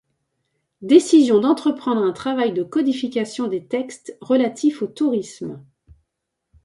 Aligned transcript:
Décision 0.81 1.39
d’entreprendre 1.41 2.01
un 2.01 2.11
travail 2.11 2.53
de 2.53 2.63
codification 2.63 3.47
des 3.47 3.63
textes 3.67 4.17
relatifs 4.19 4.81
au 4.81 4.87
tourisme. 4.87 5.63